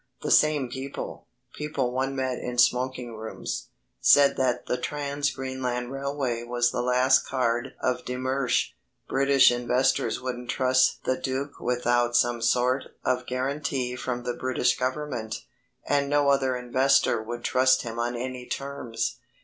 The 0.23 0.31
same 0.31 0.67
people 0.67 1.27
people 1.53 1.91
one 1.91 2.15
met 2.15 2.39
in 2.39 2.57
smoking 2.57 3.15
rooms 3.15 3.67
said 3.99 4.35
that 4.35 4.65
the 4.65 4.79
Trans 4.79 5.29
Greenland 5.29 5.91
Railway 5.91 6.41
was 6.41 6.71
the 6.71 6.81
last 6.81 7.27
card 7.27 7.75
of 7.79 8.03
de 8.03 8.17
Mersch. 8.17 8.71
British 9.07 9.51
investors 9.51 10.19
wouldn't 10.19 10.49
trust 10.49 11.03
the 11.03 11.17
Duc 11.17 11.59
without 11.59 12.15
some 12.17 12.41
sort 12.41 12.85
of 13.05 13.27
guarantee 13.27 13.95
from 13.95 14.23
the 14.23 14.33
British 14.33 14.75
Government, 14.75 15.43
and 15.87 16.09
no 16.09 16.29
other 16.29 16.57
investor 16.57 17.21
would 17.21 17.43
trust 17.43 17.83
him 17.83 17.99
on 17.99 18.15
any 18.15 18.47
terms. 18.47 19.19